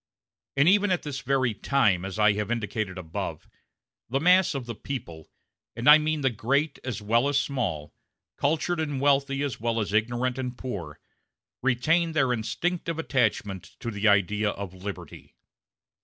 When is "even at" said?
0.67-1.03